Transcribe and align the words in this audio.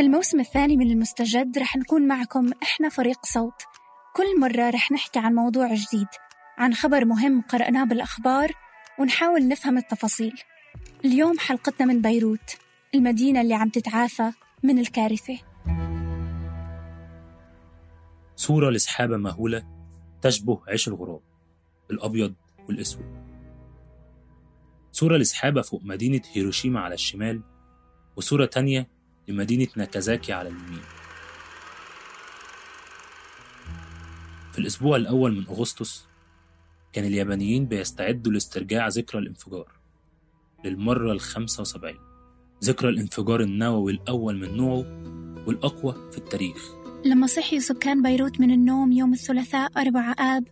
في 0.00 0.06
الموسم 0.06 0.40
الثاني 0.40 0.76
من 0.76 0.90
المستجد 0.90 1.58
رح 1.58 1.76
نكون 1.76 2.08
معكم 2.08 2.50
إحنا 2.62 2.88
فريق 2.88 3.26
صوت. 3.26 3.62
كل 4.16 4.40
مرة 4.40 4.70
رح 4.70 4.92
نحكي 4.92 5.18
عن 5.18 5.34
موضوع 5.34 5.74
جديد 5.74 6.06
عن 6.58 6.74
خبر 6.74 7.04
مهم 7.04 7.42
قرأناه 7.42 7.84
بالأخبار 7.84 8.52
ونحاول 8.98 9.48
نفهم 9.48 9.78
التفاصيل. 9.78 10.32
اليوم 11.04 11.38
حلقتنا 11.38 11.86
من 11.86 12.02
بيروت 12.02 12.56
المدينة 12.94 13.40
اللي 13.40 13.54
عم 13.54 13.68
تتعافى 13.68 14.32
من 14.62 14.78
الكارثة. 14.78 15.38
صورة 18.36 18.70
لسحابة 18.70 19.16
مهولة 19.16 19.66
تشبه 20.22 20.60
عيش 20.68 20.88
الغراب 20.88 21.20
الأبيض 21.90 22.34
والأسود. 22.68 23.24
صورة 24.92 25.16
لسحابة 25.16 25.62
فوق 25.62 25.84
مدينة 25.84 26.22
هيروشيما 26.32 26.80
على 26.80 26.94
الشمال 26.94 27.42
وصورة 28.16 28.46
تانية 28.46 28.99
لمدينة 29.28 29.68
ناكازاكي 29.76 30.32
على 30.32 30.48
اليمين. 30.48 30.82
في 34.52 34.58
الأسبوع 34.58 34.96
الأول 34.96 35.36
من 35.36 35.46
أغسطس 35.46 36.06
كان 36.92 37.04
اليابانيين 37.04 37.66
بيستعدوا 37.66 38.32
لاسترجاع 38.32 38.88
ذكرى 38.88 39.20
الانفجار 39.20 39.72
للمرة 40.64 41.12
الخمسة 41.12 41.60
وسبعين. 41.60 41.98
ذكرى 42.64 42.88
الانفجار 42.88 43.40
النووي 43.40 43.92
الأول 43.92 44.36
من 44.36 44.56
نوعه 44.56 44.84
والأقوى 45.46 46.10
في 46.12 46.18
التاريخ. 46.18 46.70
لما 47.04 47.26
صحيوا 47.26 47.60
سكان 47.60 48.02
بيروت 48.02 48.40
من 48.40 48.50
النوم 48.50 48.92
يوم 48.92 49.12
الثلاثاء 49.12 49.70
4 49.76 50.12
آب 50.18 50.44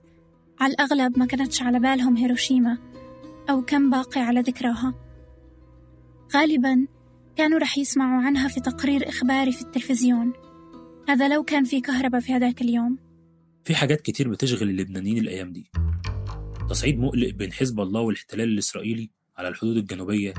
على 0.61 0.73
الأغلب 0.73 1.19
ما 1.19 1.27
كانتش 1.27 1.63
على 1.63 1.79
بالهم 1.79 2.17
هيروشيما 2.17 2.79
أو 3.51 3.63
كم 3.63 3.91
باقي 3.91 4.21
على 4.21 4.41
ذكراها. 4.41 4.95
غالبا 6.35 6.87
كانوا 7.39 7.59
رح 7.59 7.79
يسمعوا 7.79 8.23
عنها 8.23 8.49
في 8.49 8.61
تقرير 8.61 9.09
إخباري 9.09 9.53
في 9.53 9.63
التلفزيون. 9.63 10.33
هذا 11.09 11.35
لو 11.35 11.43
كان 11.43 11.65
في 11.65 11.81
كهرباء 11.81 12.21
في 12.21 12.33
هذاك 12.33 12.63
اليوم. 12.63 12.99
في 13.65 13.75
حاجات 13.75 14.01
كتير 14.01 14.29
بتشغل 14.29 14.71
اللبنانيين 14.71 15.19
الأيام 15.19 15.53
دي. 15.53 15.71
تصعيد 16.69 16.99
مقلق 16.99 17.31
بين 17.31 17.53
حزب 17.53 17.81
الله 17.81 18.01
والاحتلال 18.01 18.49
الإسرائيلي 18.49 19.11
على 19.37 19.49
الحدود 19.49 19.77
الجنوبية. 19.77 20.35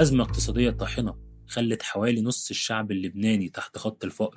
أزمة 0.00 0.24
اقتصادية 0.24 0.70
طاحنة 0.70 1.14
خلت 1.46 1.82
حوالي 1.82 2.22
نص 2.22 2.50
الشعب 2.50 2.90
اللبناني 2.90 3.48
تحت 3.48 3.78
خط 3.78 4.04
الفقر. 4.04 4.36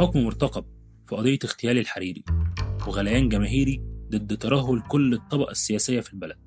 حكم 0.00 0.24
مرتقب 0.24 0.64
في 1.06 1.16
قضية 1.16 1.38
اغتيال 1.44 1.78
الحريري 1.78 2.24
وغليان 2.86 3.28
جماهيري 3.28 3.82
ضد 4.10 4.38
ترهل 4.38 4.82
كل 4.88 5.14
الطبقة 5.14 5.50
السياسية 5.50 6.00
في 6.00 6.12
البلد. 6.12 6.45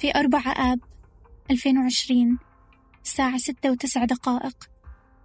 في 0.00 0.10
4 0.16 0.72
آب 0.72 0.80
2020 1.50 2.38
الساعة 3.04 3.38
ستة 3.38 3.70
وتسع 3.70 4.04
دقائق 4.04 4.70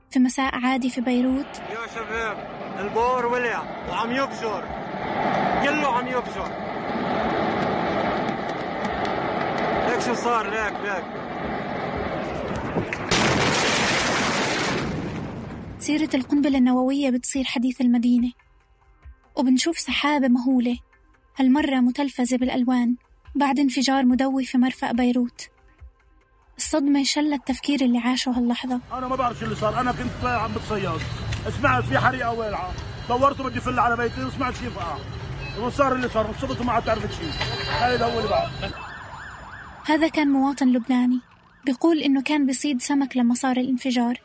في 0.09 0.19
مساء 0.19 0.55
عادي 0.55 0.89
في 0.89 1.01
بيروت. 1.01 1.57
يا 1.57 1.87
شباب 1.95 2.37
البور 2.79 3.25
ولع 3.25 3.87
وعم 3.89 4.11
يبشر. 4.11 4.61
كله 5.63 5.87
عم 5.87 6.07
يبشر. 6.07 6.49
ليك 9.89 9.99
شو 9.99 10.13
صار؟ 10.13 10.49
ليك 10.49 10.73
ليك. 10.83 11.05
سيرة 15.79 16.09
القنبلة 16.15 16.57
النووية 16.57 17.09
بتصير 17.09 17.43
حديث 17.43 17.81
المدينة 17.81 18.31
وبنشوف 19.35 19.79
سحابة 19.79 20.27
مهولة 20.27 20.77
هالمرة 21.37 21.79
متلفزة 21.79 22.37
بالألوان. 22.37 22.95
بعد 23.35 23.59
انفجار 23.59 24.05
مدوي 24.05 24.45
في 24.45 24.57
مرفأ 24.57 24.91
بيروت. 24.91 25.49
الصدمة 26.57 27.03
شلت 27.03 27.33
التفكير 27.33 27.81
اللي 27.81 27.99
عاشه 27.99 28.29
هاللحظة 28.29 28.79
أنا 28.93 29.07
ما 29.07 29.15
بعرف 29.15 29.39
شو 29.39 29.45
اللي 29.45 29.55
صار. 29.55 29.81
أنا 29.81 29.91
كنت 29.91 30.25
عم 30.25 30.53
بتصيد. 30.53 31.01
سمعت 31.59 31.83
في 31.83 31.99
حريقة 31.99 32.33
والعه 32.33 32.73
دورت 33.09 33.41
بدي 33.41 33.59
فل 33.59 33.79
على 33.79 33.97
بيتي 33.97 34.23
وسمعت 34.23 34.53
كيف 34.53 34.77
وقع 34.77 34.97
وصار 35.59 35.95
اللي 35.95 36.09
صار؟ 36.09 36.29
وصبت 36.29 36.61
وما 36.61 36.71
عاد 36.71 36.89
عرفت 36.89 37.11
شيء. 37.11 37.31
هاي 37.69 38.03
هو 38.03 38.19
اللي 38.19 38.29
بعد 38.29 38.71
هذا 39.85 40.07
كان 40.07 40.27
مواطن 40.27 40.67
لبناني. 40.67 41.19
بيقول 41.65 41.97
إنه 41.97 42.21
كان 42.21 42.45
بيصيد 42.45 42.81
سمك 42.81 43.17
لما 43.17 43.33
صار 43.33 43.57
الانفجار. 43.57 44.21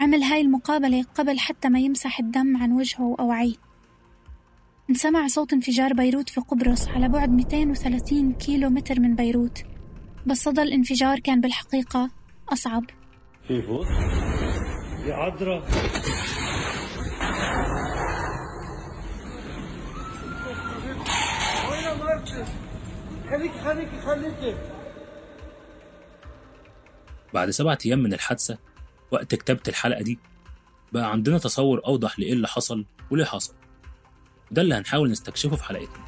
عمل 0.00 0.22
هاي 0.22 0.40
المقابلة 0.40 1.04
قبل 1.14 1.38
حتى 1.38 1.68
ما 1.68 1.78
يمسح 1.78 2.18
الدم 2.18 2.56
عن 2.56 2.72
وجهه 2.72 3.02
وأوعيه 3.02 3.65
انسمع 4.90 5.26
صوت 5.26 5.52
انفجار 5.52 5.92
بيروت 5.92 6.28
في 6.30 6.40
قبرص 6.40 6.88
على 6.88 7.08
بعد 7.08 7.30
230 7.30 8.32
كيلو 8.32 8.70
متر 8.70 9.00
من 9.00 9.16
بيروت. 9.16 9.62
بس 10.26 10.36
صدى 10.42 10.62
الانفجار 10.62 11.18
كان 11.18 11.40
بالحقيقة 11.40 12.10
أصعب؟ 12.52 12.84
يا 15.06 15.14
عذرة 15.14 15.64
خليكي 23.30 23.58
خليكي 23.64 24.00
خليكي 24.00 24.56
بعد 27.34 27.50
سبعة 27.50 27.78
أيام 27.86 27.98
من 27.98 28.12
الحادثة 28.12 28.58
وقت 29.10 29.34
كتابة 29.34 29.60
الحلقة 29.68 30.02
دي 30.02 30.18
بقى 30.92 31.10
عندنا 31.12 31.38
تصور 31.38 31.80
أوضح 31.86 32.18
لإيه 32.18 32.32
اللي 32.32 32.48
حصل 32.48 32.84
وليه 33.10 33.24
حصل. 33.24 33.54
ده 34.50 34.62
اللي 34.62 34.74
هنحاول 34.74 35.10
نستكشفه 35.10 35.56
في 35.56 35.64
حلقتنا. 35.64 36.06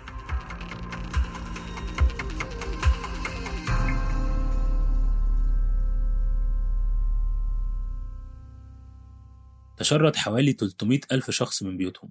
تشرد 9.77 10.16
حوالي 10.16 10.53
300 10.53 11.01
ألف 11.13 11.30
شخص 11.30 11.63
من 11.63 11.77
بيوتهم 11.77 12.10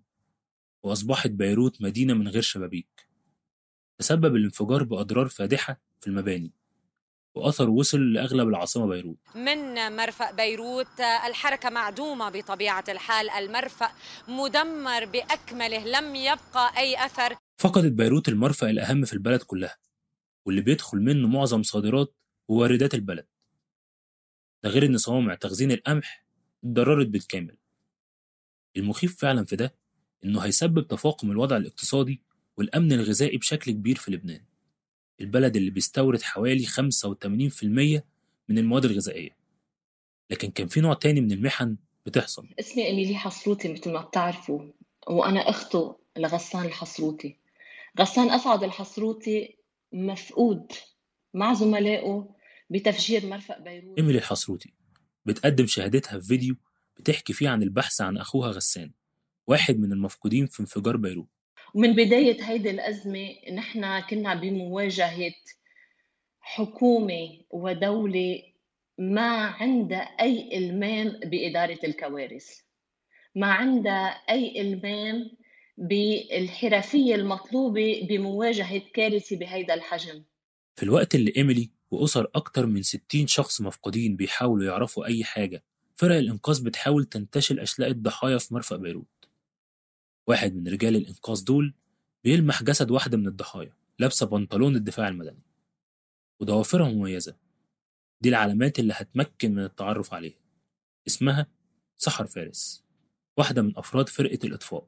وأصبحت 0.83 1.29
بيروت 1.29 1.81
مدينة 1.81 2.13
من 2.13 2.27
غير 2.27 2.41
شبابيك. 2.41 3.07
تسبب 3.99 4.35
الانفجار 4.35 4.83
بأضرار 4.83 5.27
فادحة 5.27 5.81
في 6.01 6.07
المباني. 6.07 6.56
وأثر 7.37 7.69
وصل 7.69 8.13
لأغلب 8.13 8.47
العاصمة 8.47 8.87
بيروت. 8.87 9.17
من 9.35 9.95
مرفأ 9.95 10.31
بيروت 10.31 10.99
الحركة 10.99 11.69
معدومة 11.69 12.29
بطبيعة 12.29 12.83
الحال. 12.89 13.29
المرفأ 13.29 13.91
مدمر 14.27 15.05
بأكمله 15.05 15.85
لم 15.85 16.15
يبقى 16.15 16.77
أي 16.77 17.05
أثر. 17.05 17.35
فقدت 17.57 17.91
بيروت 17.91 18.29
المرفأ 18.29 18.69
الأهم 18.69 19.05
في 19.05 19.13
البلد 19.13 19.41
كلها. 19.41 19.77
واللي 20.45 20.61
بيدخل 20.61 20.97
منه 20.97 21.27
معظم 21.27 21.63
صادرات 21.63 22.15
وواردات 22.47 22.93
البلد. 22.93 23.27
ده 24.63 24.69
غير 24.69 24.85
إن 24.85 24.97
صوامع 24.97 25.35
تخزين 25.35 25.71
القمح 25.71 26.25
اتضررت 26.63 27.07
بالكامل. 27.07 27.57
المخيف 28.77 29.17
فعلا 29.19 29.45
في 29.45 29.55
ده 29.55 29.75
إنه 30.25 30.39
هيسبب 30.39 30.87
تفاقم 30.87 31.31
الوضع 31.31 31.57
الاقتصادي 31.57 32.21
والأمن 32.57 32.93
الغذائي 32.93 33.37
بشكل 33.37 33.71
كبير 33.71 33.95
في 33.95 34.11
لبنان. 34.11 34.45
البلد 35.21 35.55
اللي 35.55 35.71
بيستورد 35.71 36.21
حوالي 36.21 36.65
85% 36.65 38.03
من 38.49 38.57
المواد 38.57 38.85
الغذائية. 38.85 39.37
لكن 40.29 40.51
كان 40.51 40.67
في 40.67 40.81
نوع 40.81 40.93
تاني 40.93 41.21
من 41.21 41.31
المحن 41.31 41.77
بتحصل. 42.05 42.47
اسمي 42.59 42.85
إيميلي 42.85 43.15
حصروتي 43.15 43.73
مثل 43.73 43.91
ما 43.91 44.01
بتعرفوا 44.01 44.61
وأنا 45.07 45.49
أخته 45.49 45.97
لغسان 46.17 46.65
الحصروتي. 46.65 47.37
غسان 47.99 48.29
أسعد 48.29 48.63
الحصروتي 48.63 49.57
مفقود 49.93 50.71
مع 51.33 51.53
زملائه 51.53 52.29
بتفجير 52.69 53.25
مرفأ 53.25 53.59
بيروت. 53.59 53.97
إيميلي 53.97 54.17
الحصروتي 54.17 54.73
بتقدم 55.25 55.65
شهادتها 55.65 56.19
في 56.19 56.27
فيديو 56.27 56.55
بتحكي 56.97 57.33
فيه 57.33 57.49
عن 57.49 57.63
البحث 57.63 58.01
عن 58.01 58.17
أخوها 58.17 58.51
غسان 58.51 58.91
واحد 59.47 59.79
من 59.79 59.91
المفقودين 59.91 60.47
في 60.47 60.59
انفجار 60.59 60.97
بيروت. 60.97 61.36
ومن 61.73 61.93
بداية 61.93 62.43
هيدي 62.43 62.69
الأزمة 62.69 63.35
نحن 63.53 63.99
كنا 63.99 64.33
بمواجهة 64.33 65.33
حكومة 66.39 67.39
ودولة 67.49 68.43
ما 68.97 69.45
عندها 69.45 69.99
أي 69.99 70.57
إلمام 70.57 71.19
بإدارة 71.25 71.79
الكوارث 71.83 72.59
ما 73.35 73.47
عندها 73.47 74.07
أي 74.07 74.61
إلمام 74.61 75.31
بالحرفية 75.77 77.15
المطلوبة 77.15 78.07
بمواجهة 78.09 78.81
كارثة 78.93 79.37
بهيدا 79.37 79.73
الحجم. 79.73 80.23
في 80.75 80.83
الوقت 80.83 81.15
اللي 81.15 81.33
إيميلي 81.37 81.71
وأسر 81.91 82.27
أكتر 82.35 82.65
من 82.65 82.81
60 82.81 83.27
شخص 83.27 83.61
مفقودين 83.61 84.15
بيحاولوا 84.15 84.65
يعرفوا 84.65 85.05
أي 85.05 85.23
حاجة 85.23 85.63
فرق 85.95 86.15
الإنقاذ 86.15 86.63
بتحاول 86.63 87.05
تنتشل 87.05 87.59
أشلاء 87.59 87.89
الضحايا 87.89 88.37
في 88.37 88.53
مرفأ 88.53 88.75
بيروت. 88.75 89.16
واحد 90.27 90.55
من 90.55 90.67
رجال 90.67 90.95
الإنقاذ 90.95 91.43
دول 91.43 91.73
بيلمح 92.23 92.63
جسد 92.63 92.91
واحدة 92.91 93.17
من 93.17 93.27
الضحايا 93.27 93.73
لابسة 93.99 94.25
بنطلون 94.25 94.75
الدفاع 94.75 95.07
المدني. 95.07 95.41
وضوافرها 96.41 96.89
مميزة. 96.89 97.35
دي 98.21 98.29
العلامات 98.29 98.79
اللي 98.79 98.93
هتمكن 98.95 99.55
من 99.55 99.63
التعرف 99.63 100.13
عليها. 100.13 100.39
اسمها 101.07 101.47
سحر 101.97 102.27
فارس 102.27 102.83
واحدة 103.37 103.61
من 103.61 103.77
أفراد 103.77 104.09
فرقة 104.09 104.39
الإطفاء 104.43 104.87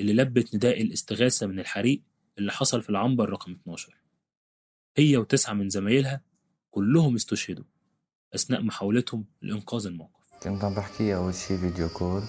اللي 0.00 0.12
لبت 0.12 0.54
نداء 0.54 0.82
الاستغاثة 0.82 1.46
من 1.46 1.60
الحريق 1.60 2.02
اللي 2.38 2.52
حصل 2.52 2.82
في 2.82 2.90
العنبر 2.90 3.30
رقم 3.30 3.52
12 3.52 3.96
هي 4.96 5.16
وتسعة 5.16 5.52
من 5.52 5.68
زمايلها 5.68 6.22
كلهم 6.70 7.14
استشهدوا 7.14 7.64
أثناء 8.34 8.62
محاولتهم 8.62 9.24
لإنقاذ 9.42 9.86
الموقف. 9.86 10.30
كنت 10.42 10.64
عم 10.64 10.74
بحكيها 10.74 11.16
أول 11.16 11.34
شي 11.34 11.58
فيديو 11.58 11.88
كول. 11.88 12.22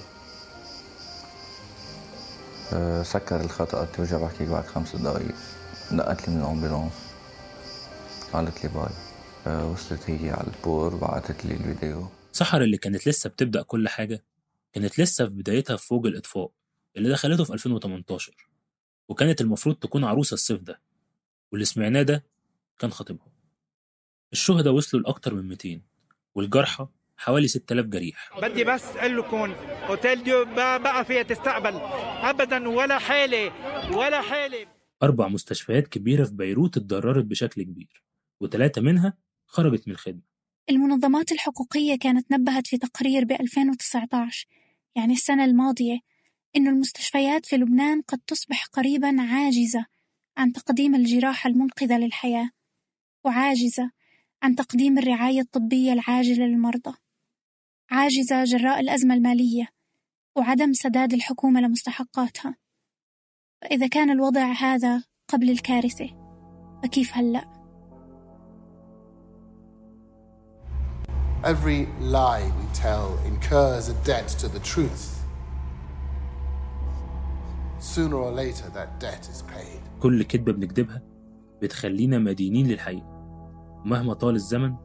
سكر 3.03 3.41
الخط 3.41 3.75
قلت 3.75 3.99
له 3.99 4.17
بحكيك 4.17 4.47
بعد 4.47 4.65
خمس 4.65 4.95
دقايق. 4.95 5.35
دقت 5.91 6.27
لي 6.27 6.35
من 6.35 6.41
ال 6.41 6.46
ambulance. 6.46 6.93
قالت 8.33 8.63
لي 8.63 8.69
bye. 8.69 8.89
أه 9.47 9.71
وصلت 9.71 10.09
هي 10.09 10.29
على 10.29 10.47
البور 10.47 10.95
بعتت 10.95 11.45
لي 11.45 11.53
الفيديو. 11.53 12.07
سحر 12.31 12.61
اللي 12.61 12.77
كانت 12.77 13.07
لسه 13.07 13.29
بتبدأ 13.29 13.61
كل 13.61 13.89
حاجة 13.89 14.23
كانت 14.73 14.99
لسه 14.99 15.25
في 15.25 15.31
بدايتها 15.33 15.77
في 15.77 15.87
فوج 15.87 16.07
الإطفاء 16.07 16.51
اللي 16.97 17.09
دخلته 17.09 17.43
في 17.43 17.53
2018 17.53 18.49
وكانت 19.09 19.41
المفروض 19.41 19.75
تكون 19.75 20.03
عروسة 20.03 20.33
الصيف 20.33 20.61
ده. 20.61 20.81
واللي 21.51 21.65
سمعناه 21.65 22.01
ده 22.01 22.23
كان 22.79 22.91
خطيبها. 22.91 23.27
الشهداء 24.33 24.73
وصلوا 24.73 25.03
لأكتر 25.03 25.33
من 25.33 25.47
200 25.47 25.81
والجرحى 26.35 26.87
حوالي 27.21 27.47
6000 27.47 27.85
جريح. 27.85 28.29
بدي 28.41 28.63
بس 28.63 28.83
أقول 28.95 29.17
لكم 29.17 29.51
أوتيل 29.89 30.23
ديو 30.23 30.45
ما 30.45 30.77
بقى 30.77 31.05
فيها 31.05 31.23
تستقبل. 31.23 31.75
ابدا 32.29 32.69
ولا 32.69 32.97
حالة 32.99 33.51
ولا 33.97 34.21
حالة. 34.21 34.67
أربع 35.03 35.27
مستشفيات 35.27 35.87
كبيرة 35.87 36.23
في 36.25 36.33
بيروت 36.33 36.77
اتضررت 36.77 37.25
بشكل 37.25 37.63
كبير 37.63 38.03
وثلاثة 38.41 38.81
منها 38.81 39.13
خرجت 39.45 39.87
من 39.87 39.93
الخدمة. 39.93 40.21
المنظمات 40.69 41.31
الحقوقية 41.31 41.97
كانت 41.97 42.31
نبهت 42.31 42.67
في 42.67 42.77
تقرير 42.77 43.23
ب 43.25 43.31
2019 43.31 44.47
يعني 44.95 45.13
السنة 45.13 45.45
الماضية 45.45 45.99
إن 46.55 46.67
المستشفيات 46.67 47.45
في 47.45 47.55
لبنان 47.55 48.01
قد 48.01 48.19
تصبح 48.27 48.65
قريبا 48.65 49.15
عاجزة 49.21 49.85
عن 50.37 50.53
تقديم 50.53 50.95
الجراحة 50.95 51.49
المنقذة 51.49 51.97
للحياة 51.97 52.49
وعاجزة 53.25 53.91
عن 54.43 54.55
تقديم 54.55 54.97
الرعاية 54.97 55.39
الطبية 55.41 55.93
العاجلة 55.93 56.45
للمرضى. 56.45 56.93
عاجزة 57.91 58.43
جراء 58.43 58.79
الأزمة 58.79 59.13
المالية 59.13 59.67
وعدم 60.37 60.73
سداد 60.73 61.13
الحكومة 61.13 61.61
لمستحقاتها 61.61 62.55
فإذا 63.61 63.87
كان 63.87 64.09
الوضع 64.09 64.51
هذا 64.51 65.03
قبل 65.27 65.49
الكارثة 65.49 66.09
فكيف 66.83 67.17
هلأ؟ 67.17 67.61
Every 71.43 71.87
lie 71.99 72.45
we 72.59 72.65
tell 72.73 73.17
incurs 73.25 73.89
a 73.89 73.95
debt 74.05 74.27
to 74.41 74.47
the 74.47 74.59
truth. 74.59 75.03
Sooner 77.79 78.15
or 78.15 78.31
later, 78.31 78.69
that 78.75 78.99
debt 78.99 79.27
is 79.33 79.41
paid. 79.41 79.81
كل 80.01 80.23
كذبة 80.23 80.51
بنكذبها 80.51 81.01
بتخلينا 81.61 82.17
مدينين 82.19 82.67
للحقيقة 82.67 83.07
ومهما 83.85 84.13
طال 84.13 84.35
الزمن 84.35 84.75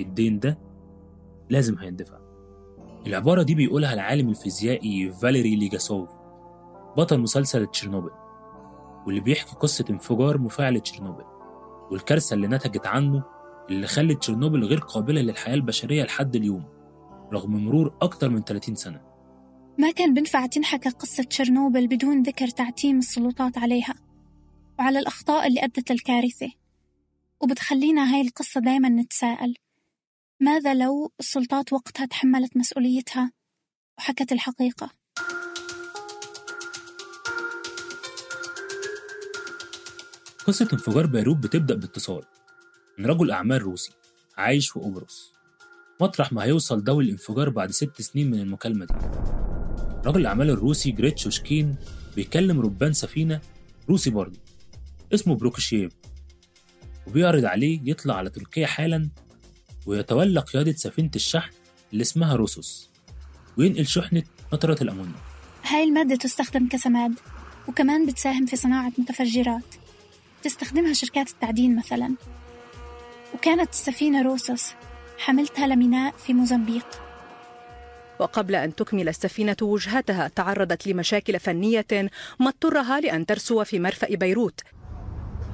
الدين 0.00 0.38
ده 0.38 0.58
لازم 1.50 1.78
هيندفع 1.78 2.23
العبارة 3.06 3.42
دي 3.42 3.54
بيقولها 3.54 3.94
العالم 3.94 4.28
الفيزيائي 4.28 5.12
فاليري 5.12 5.56
ليجاسوف 5.56 6.08
بطل 6.96 7.20
مسلسل 7.20 7.66
تشيرنوبل 7.66 8.10
واللي 9.06 9.20
بيحكي 9.20 9.56
قصة 9.56 9.84
انفجار 9.90 10.38
مفاعل 10.38 10.80
تشيرنوبل 10.80 11.24
والكارثة 11.90 12.34
اللي 12.34 12.46
نتجت 12.46 12.86
عنه 12.86 13.22
اللي 13.70 13.86
خلت 13.86 14.18
تشيرنوبل 14.18 14.64
غير 14.64 14.78
قابلة 14.78 15.20
للحياة 15.20 15.54
البشرية 15.54 16.04
لحد 16.04 16.36
اليوم 16.36 16.64
رغم 17.32 17.64
مرور 17.64 17.94
أكتر 18.02 18.28
من 18.28 18.42
30 18.42 18.74
سنة. 18.74 19.00
ما 19.78 19.90
كان 19.90 20.14
بنفع 20.14 20.46
تنحكى 20.46 20.88
قصة 20.88 21.22
تشيرنوبل 21.22 21.86
بدون 21.86 22.22
ذكر 22.22 22.48
تعتيم 22.48 22.98
السلطات 22.98 23.58
عليها 23.58 23.94
وعلى 24.78 24.98
الأخطاء 24.98 25.46
اللي 25.46 25.64
أدت 25.64 25.92
للكارثة 25.92 26.50
وبتخلينا 27.40 28.14
هاي 28.14 28.20
القصة 28.20 28.60
دايما 28.60 28.88
نتساءل. 28.88 29.54
ماذا 30.40 30.74
لو 30.74 31.12
السلطات 31.20 31.72
وقتها 31.72 32.06
تحملت 32.06 32.56
مسؤوليتها 32.56 33.32
وحكت 33.98 34.32
الحقيقة؟ 34.32 34.90
قصة 40.46 40.68
انفجار 40.72 41.06
بيروت 41.06 41.36
بتبدأ 41.36 41.74
باتصال 41.74 42.22
من 42.98 43.06
رجل 43.06 43.30
أعمال 43.30 43.62
روسي 43.62 43.92
عايش 44.36 44.68
في 44.70 44.80
قبرص 44.80 45.32
مطرح 46.00 46.32
ما 46.32 46.42
هيوصل 46.44 46.84
ضوء 46.84 47.02
الانفجار 47.04 47.50
بعد 47.50 47.70
ست 47.70 48.02
سنين 48.02 48.30
من 48.30 48.40
المكالمة 48.40 48.84
دي. 48.86 48.94
رجل 50.06 50.20
الأعمال 50.20 50.50
الروسي 50.50 50.90
جريتشوشكين 50.90 51.76
بيكلم 52.16 52.60
ربان 52.60 52.92
سفينة 52.92 53.40
روسي 53.88 54.10
برضه 54.10 54.38
اسمه 55.14 55.34
بروكشيف 55.34 55.92
وبيعرض 57.06 57.44
عليه 57.44 57.80
يطلع 57.84 58.14
على 58.14 58.30
تركيا 58.30 58.66
حالا 58.66 59.08
ويتولى 59.86 60.40
قيادة 60.40 60.72
سفينة 60.72 61.10
الشحن 61.16 61.52
اللي 61.92 62.02
اسمها 62.02 62.36
روسوس. 62.36 62.90
وينقل 63.58 63.86
شحنة 63.86 64.22
نترة 64.54 64.82
الأمونيوم. 64.82 65.14
هاي 65.64 65.84
المادة 65.84 66.16
تستخدم 66.16 66.68
كسماد 66.68 67.12
وكمان 67.68 68.06
بتساهم 68.06 68.46
في 68.46 68.56
صناعة 68.56 68.92
متفجرات. 68.98 69.74
تستخدمها 70.42 70.92
شركات 70.92 71.30
التعدين 71.30 71.76
مثلا. 71.76 72.14
وكانت 73.34 73.70
السفينة 73.70 74.22
روسوس 74.22 74.72
حملتها 75.18 75.66
لميناء 75.66 76.14
في 76.16 76.32
موزمبيق. 76.34 76.86
وقبل 78.20 78.54
أن 78.54 78.74
تكمل 78.74 79.08
السفينة 79.08 79.56
وجهتها 79.62 80.28
تعرضت 80.28 80.86
لمشاكل 80.86 81.40
فنية 81.40 81.86
ما 82.40 82.48
اضطرها 82.48 83.00
لأن 83.00 83.26
ترسو 83.26 83.64
في 83.64 83.78
مرفأ 83.78 84.14
بيروت. 84.14 84.60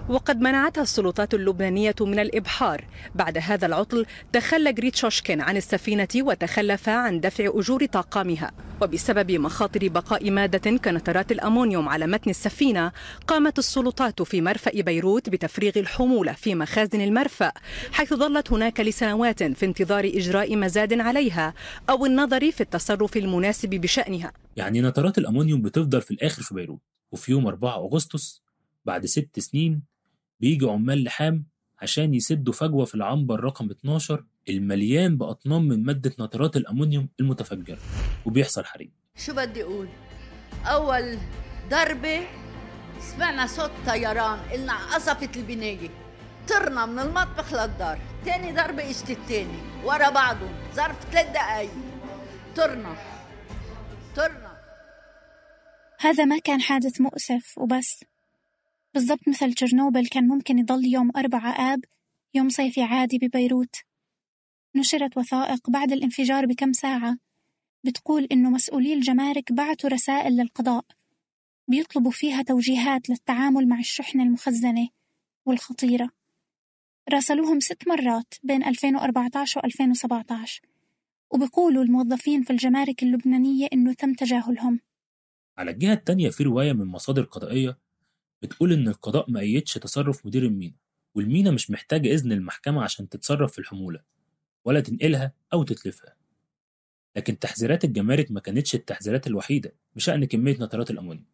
وقد 0.09 0.41
منعتها 0.41 0.83
السلطات 0.83 1.35
اللبنانية 1.35 1.95
من 2.01 2.19
الإبحار. 2.19 2.85
بعد 3.15 3.39
هذا 3.39 3.67
العطل 3.67 4.07
تخلى 4.33 4.73
جريتشوشكين 4.73 5.41
عن 5.41 5.57
السفينة 5.57 6.09
وتخلف 6.17 6.89
عن 6.89 7.21
دفع 7.21 7.45
أجور 7.55 7.87
طاقمها. 7.87 8.51
وبسبب 8.83 9.33
مخاطر 9.33 9.89
بقاء 9.89 10.31
مادة 10.31 10.77
كنترات 10.77 11.33
الأمونيوم 11.33 11.89
على 11.89 12.07
متن 12.07 12.31
السفينة 12.31 12.93
قامت 13.27 13.59
السلطات 13.59 14.23
في 14.23 14.41
مرفأ 14.41 14.81
بيروت 14.81 15.29
بتفريغ 15.29 15.73
الحمولة 15.77 16.33
في 16.33 16.55
مخازن 16.55 17.01
المرفأ 17.01 17.53
حيث 17.93 18.15
ظلت 18.15 18.53
هناك 18.53 18.81
لسنوات 18.81 19.43
في 19.43 19.67
انتظار 19.67 20.05
إجراء 20.05 20.57
مزاد 20.57 21.01
عليها 21.01 21.55
أو 21.91 22.07
النظر 22.07 22.51
في 22.51 22.61
التصرف 22.61 23.17
المناسب 23.17 23.71
بشأنها. 23.71 24.33
يعني 24.57 24.81
نترات 24.81 25.19
الأمونيوم 25.19 25.63
بتفضل 25.63 26.03
في 26.03 26.11
الآخر 26.11 26.43
في 26.43 26.55
بيروت 26.55 26.81
وفي 27.13 27.33
يوم 27.33 27.47
4 27.47 27.77
أغسطس 27.77 28.43
بعد 28.85 29.07
ست 29.07 29.41
سنين 29.41 29.90
بيجي 30.41 30.67
عمال 30.67 31.05
لحام 31.05 31.47
عشان 31.79 32.15
يسدوا 32.15 32.53
فجوة 32.53 32.85
في 32.85 32.95
العنبر 32.95 33.41
رقم 33.41 33.71
12 33.71 34.25
المليان 34.49 35.19
بأطنان 35.19 35.63
من 35.63 35.85
مادة 35.85 36.13
نترات 36.21 36.57
الأمونيوم 36.57 37.09
المتفجرة 37.21 37.79
وبيحصل 38.27 38.65
حريق. 38.65 38.91
شو 39.17 39.35
بدي 39.35 39.63
أقول؟ 39.63 39.89
أول 40.65 41.19
ضربة 41.71 42.21
سمعنا 43.01 43.47
صوت 43.47 43.71
طيران 43.87 44.39
قلنا 44.39 44.95
قصفت 44.95 45.37
البناية. 45.37 45.91
طرنا 46.49 46.87
من 46.87 46.99
المطبخ 46.99 47.55
للدار. 47.55 47.99
تاني 48.25 48.53
ضربة 48.53 48.91
اجت 48.91 49.11
التاني 49.11 49.59
ورا 49.85 50.11
بعضهم 50.11 50.55
ظرف 50.75 51.05
ثلاث 51.13 51.31
دقايق. 51.31 51.71
طرنا 52.57 52.97
طرنا. 54.17 54.61
هذا 56.01 56.25
ما 56.25 56.39
كان 56.39 56.61
حادث 56.61 57.01
مؤسف 57.01 57.59
وبس. 57.59 58.05
بالضبط 58.95 59.29
مثل 59.29 59.53
تشيرنوبل 59.53 60.07
كان 60.07 60.29
ممكن 60.29 60.59
يضل 60.59 60.87
يوم 60.87 61.11
أربعة 61.17 61.73
آب 61.73 61.85
يوم 62.35 62.49
صيفي 62.49 62.83
عادي 62.83 63.19
ببيروت. 63.19 63.77
نشرت 64.77 65.17
وثائق 65.17 65.71
بعد 65.71 65.93
الانفجار 65.93 66.47
بكم 66.47 66.73
ساعة. 66.73 67.17
بتقول 67.85 68.25
إنه 68.33 68.51
مسؤولي 68.51 68.95
الجمارك 68.95 69.53
بعتوا 69.53 69.91
رسائل 69.91 70.33
للقضاء. 70.33 70.85
بيطلبوا 71.69 72.11
فيها 72.11 72.43
توجيهات 72.43 73.11
للتعامل 73.11 73.69
مع 73.69 73.79
الشحنة 73.79 74.23
المخزنة 74.23 74.89
والخطيرة. 75.47 76.11
راسلوهم 77.13 77.61
ست 77.61 77.89
مرات 77.89 78.35
بين 78.43 78.65
2014 78.65 79.61
و 79.61 79.65
2017 79.65 80.63
وبيقولوا 81.31 81.83
الموظفين 81.83 82.43
في 82.43 82.51
الجمارك 82.51 83.03
اللبنانية 83.03 83.69
إنه 83.73 83.93
تم 83.93 84.15
تجاهلهم. 84.15 84.81
على 85.59 85.71
الجهة 85.71 85.93
التانية 85.93 86.31
في 86.31 86.43
رواية 86.43 86.73
من 86.73 86.87
مصادر 86.87 87.23
قضائية 87.23 87.79
بتقول 88.43 88.73
إن 88.73 88.89
القضاء 88.89 89.31
ما 89.31 89.41
أيدش 89.41 89.75
تصرف 89.75 90.27
مدير 90.27 90.43
المينا 90.43 90.75
والمينا 91.15 91.51
مش 91.51 91.71
محتاجة 91.71 92.15
إذن 92.15 92.33
المحكمة 92.33 92.83
عشان 92.83 93.09
تتصرف 93.09 93.53
في 93.53 93.59
الحمولة 93.59 94.01
ولا 94.65 94.81
تنقلها 94.81 95.33
أو 95.53 95.63
تتلفها. 95.63 96.17
لكن 97.17 97.39
تحذيرات 97.39 97.85
الجمارك 97.85 98.31
ما 98.31 98.41
كانتش 98.41 98.75
التحذيرات 98.75 99.27
الوحيدة 99.27 99.75
بشأن 99.97 100.25
كمية 100.25 100.57
نترات 100.65 100.91
الأمونيا 100.91 101.25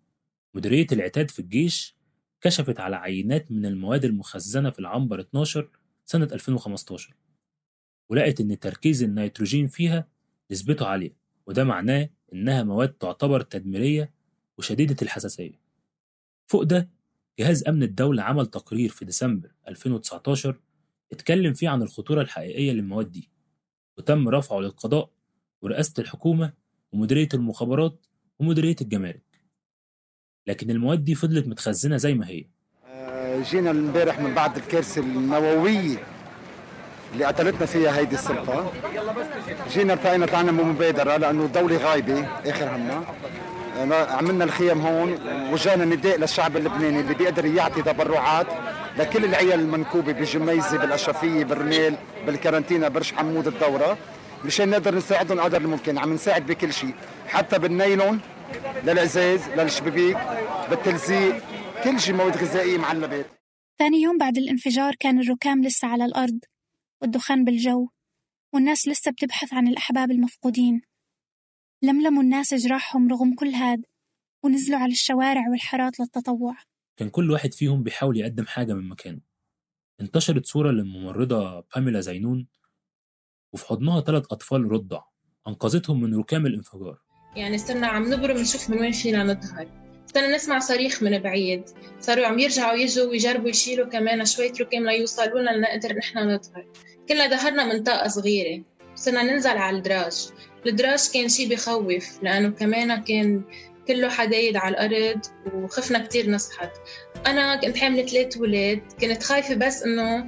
مديرية 0.54 0.86
العتاد 0.92 1.30
في 1.30 1.38
الجيش 1.38 1.96
كشفت 2.40 2.80
على 2.80 2.96
عينات 2.96 3.52
من 3.52 3.66
المواد 3.66 4.04
المخزنة 4.04 4.70
في 4.70 4.78
العنبر 4.78 5.20
12 5.20 5.70
سنة 6.04 6.28
2015 6.32 7.14
ولقت 8.08 8.40
إن 8.40 8.58
تركيز 8.58 9.02
النيتروجين 9.02 9.66
فيها 9.66 10.08
نسبته 10.50 10.86
عالية 10.86 11.16
وده 11.46 11.64
معناه 11.64 12.10
إنها 12.32 12.62
مواد 12.62 12.92
تعتبر 12.92 13.40
تدميرية 13.40 14.12
وشديدة 14.58 14.96
الحساسية. 15.02 15.60
فوق 16.46 16.62
ده 16.62 16.88
جهاز 17.38 17.64
أمن 17.68 17.82
الدولة 17.82 18.22
عمل 18.22 18.46
تقرير 18.46 18.88
في 18.90 19.04
ديسمبر 19.04 19.48
2019 19.68 20.56
اتكلم 21.12 21.52
فيه 21.52 21.68
عن 21.68 21.82
الخطورة 21.82 22.20
الحقيقية 22.22 22.72
للمواد 22.72 23.10
دي 23.10 23.30
وتم 23.98 24.28
رفعه 24.28 24.60
للقضاء 24.60 25.10
ورئاسة 25.62 25.94
الحكومة 25.98 26.52
ومديرية 26.92 27.28
المخابرات 27.34 28.06
ومديرية 28.38 28.76
الجمارك. 28.80 29.22
لكن 30.46 30.70
المواد 30.70 31.04
دي 31.04 31.14
فضلت 31.14 31.46
متخزنة 31.48 31.96
زي 31.96 32.14
ما 32.14 32.28
هي. 32.28 32.44
جينا 33.42 33.70
امبارح 33.70 34.20
من 34.20 34.34
بعد 34.34 34.56
الكارثة 34.56 35.00
النووية 35.00 35.98
اللي 37.12 37.24
قتلتنا 37.24 37.66
فيها 37.66 37.98
هيدي 37.98 38.14
السلطة. 38.14 38.72
جينا 39.72 39.92
ارتقينا 39.92 40.26
طلعنا 40.26 40.52
بمبادرة 40.52 41.16
لأنه 41.16 41.44
الدولة 41.44 41.76
غايبة 41.76 42.26
آخر 42.26 42.76
همنا 42.76 43.04
عملنا 44.16 44.44
الخيم 44.44 44.80
هون 44.80 45.12
وجانا 45.52 45.84
نداء 45.84 46.18
للشعب 46.18 46.56
اللبناني 46.56 47.00
اللي 47.00 47.14
بيقدر 47.14 47.44
يعطي 47.44 47.82
تبرعات 47.82 48.46
لكل 48.98 49.24
العيال 49.24 49.60
المنكوبة 49.60 50.12
بجميزة 50.12 50.78
بالأشرفية 50.78 51.44
بالرمال 51.44 51.96
بالكارنتينا 52.26 52.88
برش 52.88 53.12
حمود 53.12 53.46
الدورة. 53.46 53.98
مشان 54.44 54.70
نقدر 54.70 54.94
نساعدهم 54.94 55.40
قدر 55.40 55.60
الممكن 55.60 55.98
عم 55.98 56.14
نساعد 56.14 56.46
بكل 56.46 56.72
شيء 56.72 56.94
حتى 57.28 57.58
بالنايلون 57.58 58.20
للعزاز 58.84 59.48
للشبابيك 59.48 60.16
بالتلزيق 60.70 61.42
كل 61.84 62.00
شيء 62.00 62.14
مواد 62.14 62.36
غذائية 62.36 62.78
معلبات. 62.78 63.26
ثاني 63.78 64.02
يوم 64.02 64.18
بعد 64.18 64.38
الانفجار 64.38 64.94
كان 65.00 65.20
الركام 65.20 65.64
لسه 65.64 65.88
على 65.88 66.04
الأرض 66.04 66.38
والدخان 67.02 67.44
بالجو 67.44 67.88
والناس 68.54 68.88
لسه 68.88 69.10
بتبحث 69.10 69.52
عن 69.52 69.68
الأحباب 69.68 70.10
المفقودين. 70.10 70.82
لملموا 71.82 72.22
الناس 72.22 72.54
جراحهم 72.54 73.08
رغم 73.08 73.34
كل 73.34 73.48
هاد 73.48 73.84
ونزلوا 74.44 74.78
على 74.78 74.92
الشوارع 74.92 75.48
والحارات 75.50 76.00
للتطوع. 76.00 76.56
كان 76.96 77.08
كل 77.08 77.30
واحد 77.30 77.54
فيهم 77.54 77.82
بيحاول 77.82 78.16
يقدم 78.16 78.46
حاجة 78.46 78.72
من 78.72 78.88
مكانه. 78.88 79.20
انتشرت 80.00 80.46
صورة 80.46 80.70
للممرضة 80.70 81.60
باميلا 81.60 82.00
زينون 82.00 82.46
وفي 83.52 83.66
حضنها 83.66 84.00
ثلاث 84.00 84.24
أطفال 84.30 84.72
رضع 84.72 85.02
أنقذتهم 85.48 86.00
من 86.00 86.18
ركام 86.18 86.46
الانفجار. 86.46 86.98
يعني 87.36 87.58
صرنا 87.58 87.86
عم 87.86 88.14
نبرم 88.14 88.36
نشوف 88.36 88.70
من 88.70 88.78
وين 88.78 88.92
فينا 88.92 89.24
نظهر. 89.24 89.68
صرنا 90.06 90.36
نسمع 90.36 90.58
صريخ 90.58 91.02
من 91.02 91.18
بعيد. 91.18 91.64
صاروا 92.00 92.26
عم 92.26 92.38
يرجعوا 92.38 92.74
يجوا 92.74 93.10
ويجربوا 93.10 93.48
يشيلوا 93.48 93.86
كمان 93.86 94.24
شوية 94.24 94.52
ركام 94.60 94.86
ليوصلوا 94.86 95.40
لنا 95.40 95.50
لنقدر 95.50 95.96
نحن 95.96 96.18
نظهر. 96.18 96.66
كنا 97.08 97.30
ظهرنا 97.30 97.74
منطقة 97.74 98.08
صغيرة. 98.08 98.64
صرنا 98.94 99.22
ننزل 99.22 99.56
على 99.56 99.76
الدراج. 99.76 100.28
الدراج 100.68 101.10
كان 101.14 101.28
شيء 101.28 101.48
بخوف 101.48 102.22
لأنه 102.22 102.48
كمان 102.48 103.04
كان 103.04 103.42
كله 103.88 104.08
حدايد 104.08 104.56
على 104.56 104.86
الأرض 104.86 105.20
وخفنا 105.54 106.06
كتير 106.06 106.30
نصحت. 106.30 106.70
أنا 107.26 107.60
كنت 107.60 107.76
حاملة 107.76 108.06
ثلاث 108.06 108.36
ولاد 108.36 108.80
كنت 109.00 109.22
خايفة 109.22 109.54
بس 109.54 109.82
إنه 109.82 110.26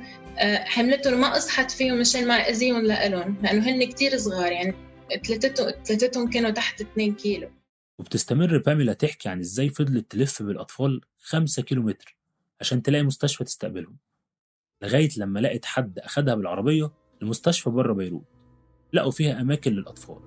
حملتهم 0.64 1.20
ما 1.20 1.36
أصحت 1.36 1.70
فيهم 1.70 2.00
مشان 2.00 2.28
ما 2.28 2.34
أذيهم 2.34 2.84
لإلهم 2.84 3.36
لأنه 3.42 3.68
هن 3.70 3.84
كتير 3.84 4.16
صغار 4.16 4.52
يعني 4.52 4.74
ثلاثتهم 5.26 5.70
ثلاثتهم 5.84 6.30
كانوا 6.30 6.50
تحت 6.50 6.80
2 6.80 7.14
كيلو. 7.14 7.50
وبتستمر 7.98 8.58
باميلا 8.58 8.92
تحكي 8.92 9.28
عن 9.28 9.40
إزاي 9.40 9.68
فضلت 9.68 10.10
تلف 10.10 10.42
بالأطفال 10.42 11.00
5 11.18 11.62
كيلومتر 11.62 12.16
عشان 12.60 12.82
تلاقي 12.82 13.02
مستشفى 13.02 13.44
تستقبلهم. 13.44 13.96
لغاية 14.82 15.08
لما 15.16 15.40
لقت 15.40 15.64
حد 15.64 15.98
أخدها 15.98 16.34
بالعربية 16.34 16.90
لمستشفى 17.22 17.70
بره 17.70 17.92
بيروت. 17.92 18.24
لقوا 18.92 19.10
فيها 19.10 19.40
أماكن 19.40 19.72
للأطفال. 19.72 20.18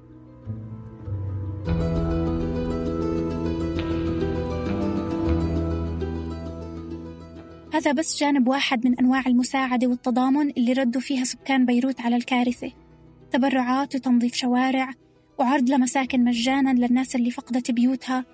هذا 7.73 7.91
بس 7.91 8.19
جانب 8.19 8.47
واحد 8.47 8.87
من 8.87 8.99
أنواع 8.99 9.23
المساعدة 9.27 9.87
والتضامن 9.87 10.49
اللي 10.49 10.73
ردوا 10.73 11.01
فيها 11.01 11.23
سكان 11.23 11.65
بيروت 11.65 12.01
على 12.01 12.15
الكارثة. 12.15 12.71
تبرعات 13.31 13.95
وتنظيف 13.95 14.35
شوارع 14.35 14.89
وعرض 15.39 15.69
لمساكن 15.69 16.23
مجانا 16.23 16.73
للناس 16.85 17.15
اللي 17.15 17.31
فقدت 17.31 17.71
بيوتها 17.71 18.25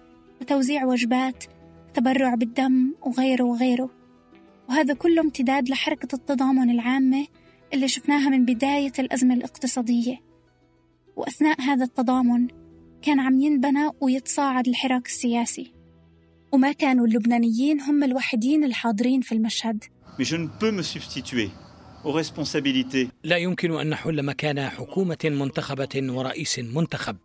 وتوزيع 0.41 0.85
وجبات 0.85 1.43
وتبرع 1.89 2.35
بالدم 2.35 2.93
وغيره 3.01 3.43
وغيره. 3.43 3.89
وهذا 4.69 4.93
كله 4.93 5.21
امتداد 5.21 5.69
لحركة 5.69 6.15
التضامن 6.15 6.69
العامة 6.69 7.27
اللي 7.73 7.87
شفناها 7.87 8.29
من 8.29 8.45
بداية 8.45 8.93
الأزمة 8.99 9.33
الاقتصادية. 9.33 10.21
وأثناء 11.15 11.61
هذا 11.61 11.83
التضامن 11.83 12.47
كان 13.01 13.19
عم 13.19 13.39
ينبنى 13.39 13.89
ويتصاعد 14.01 14.67
الحراك 14.67 15.05
السياسي. 15.05 15.73
وما 16.51 16.71
كانوا 16.71 17.07
اللبنانيين 17.07 17.81
هم 17.81 18.03
الوحيدين 18.03 18.63
الحاضرين 18.63 19.21
في 19.21 19.31
المشهد. 19.31 19.83
لا 23.23 23.37
يمكن 23.37 23.71
أن 23.71 23.89
نحل 23.89 24.25
مكان 24.25 24.69
حكومة 24.69 25.17
منتخبة 25.23 26.13
ورئيس 26.13 26.59
منتخب. 26.59 27.17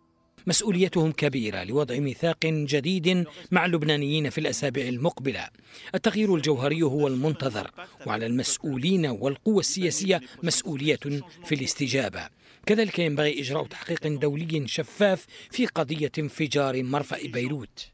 مسؤوليتهم 0.47 1.11
كبيرة 1.11 1.63
لوضع 1.63 1.99
ميثاق 1.99 2.45
جديد 2.45 3.25
مع 3.51 3.65
اللبنانيين 3.65 4.29
في 4.29 4.37
الأسابيع 4.37 4.87
المقبلة. 4.87 5.49
التغيير 5.95 6.35
الجوهري 6.35 6.81
هو 6.81 7.07
المنتظر 7.07 7.71
وعلى 8.07 8.25
المسؤولين 8.25 9.05
والقوى 9.05 9.59
السياسية 9.59 10.21
مسؤولية 10.43 10.99
في 11.45 11.55
الاستجابة. 11.55 12.29
كذلك 12.65 12.99
ينبغي 12.99 13.39
إجراء 13.39 13.65
تحقيق 13.65 14.07
دولي 14.07 14.67
شفاف 14.67 15.25
في 15.51 15.65
قضية 15.65 16.11
انفجار 16.19 16.83
مرفأ 16.83 17.27
بيروت. 17.27 17.91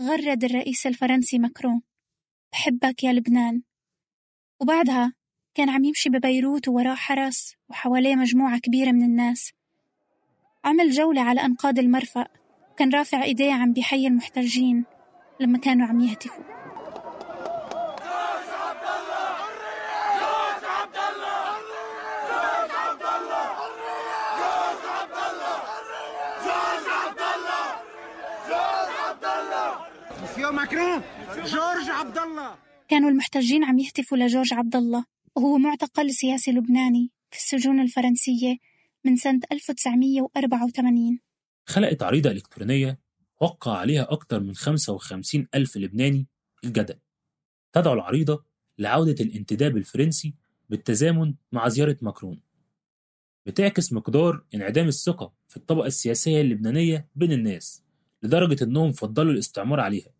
غرد 0.00 0.44
الرئيس 0.44 0.86
الفرنسي 0.86 1.38
ماكرون. 1.38 1.82
بحبك 2.52 3.04
يا 3.04 3.12
لبنان. 3.12 3.62
وبعدها 4.62 5.14
كان 5.54 5.70
عم 5.70 5.84
يمشي 5.84 6.08
ببيروت 6.08 6.68
ووراه 6.68 6.94
حرس 6.94 7.54
وحواليه 7.70 8.14
مجموعة 8.14 8.58
كبيرة 8.58 8.92
من 8.92 9.02
الناس. 9.02 9.50
عمل 10.64 10.90
جولة 10.90 11.20
على 11.20 11.40
أنقاض 11.40 11.78
المرفأ؟ 11.78 12.26
وكان 12.72 12.90
رافع 12.90 13.22
إيديه 13.22 13.52
عم 13.52 13.72
بيحيي 13.72 14.06
المحتجين 14.06 14.84
لما 15.40 15.58
كانوا 15.58 15.86
عم 15.86 16.00
يهتفوا. 16.00 16.44
ماكرون 30.50 31.02
جورج 31.46 31.90
عبد 31.90 32.18
الله 32.18 32.54
كانوا 32.88 33.10
المحتجين 33.10 33.64
عم 33.64 33.78
يهتفوا 33.78 34.18
لجورج 34.18 34.54
عبد 34.54 34.76
الله 34.76 35.04
وهو 35.36 35.58
معتقل 35.58 36.10
سياسي 36.10 36.50
لبناني 36.52 37.10
في 37.30 37.36
السجون 37.38 37.80
الفرنسية 37.80 38.56
من 39.04 39.16
سنة 39.16 39.40
1984 39.52 41.20
خلقت 41.66 42.02
عريضة 42.02 42.30
إلكترونية 42.30 43.00
وقع 43.40 43.76
عليها 43.78 44.12
أكثر 44.12 44.40
من 44.40 44.54
55 44.54 45.46
ألف 45.54 45.76
لبناني 45.76 46.26
الجدل. 46.64 46.98
تدعو 47.72 47.94
العريضة 47.94 48.44
لعودة 48.78 49.24
الانتداب 49.24 49.76
الفرنسي 49.76 50.34
بالتزامن 50.68 51.34
مع 51.52 51.68
زيارة 51.68 51.96
ماكرون. 52.02 52.40
بتعكس 53.46 53.92
مقدار 53.92 54.44
انعدام 54.54 54.88
الثقة 54.88 55.32
في 55.48 55.56
الطبقة 55.56 55.86
السياسية 55.86 56.40
اللبنانية 56.40 57.08
بين 57.14 57.32
الناس 57.32 57.84
لدرجة 58.22 58.64
إنهم 58.64 58.92
فضلوا 58.92 59.32
الاستعمار 59.32 59.80
عليها. 59.80 60.12